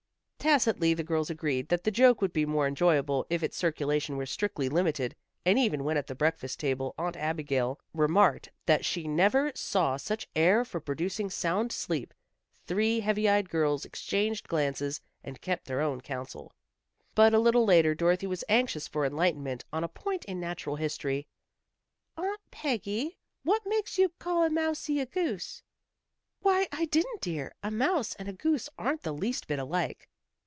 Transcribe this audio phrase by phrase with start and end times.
[0.49, 4.25] Tacitly the girls agreed that the joke would be more enjoyable if its circulation were
[4.25, 9.51] strictly limited, and even when at the breakfast table Aunt Abigail remarked that she never
[9.53, 12.11] saw such air for producing sound sleep,
[12.65, 16.51] three heavy eyed girls exchanged glances, and kept their own counsel.
[17.13, 21.27] But a little later Dorothy was anxious for enlightenment on a point in natural history.
[22.17, 25.61] "Aunt Peggy, what makes you call a mousie a goose?"
[26.39, 27.53] "Why, I didn't, dear.
[27.61, 30.07] A mouse and a goose aren't the least bit alike."